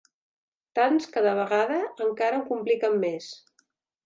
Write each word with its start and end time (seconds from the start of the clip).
Tants 0.79 1.05
que 1.17 1.23
de 1.27 1.33
vegades 1.41 2.03
encara 2.07 2.41
ho 2.41 2.47
compliquen 2.49 2.99
més. 3.05 3.31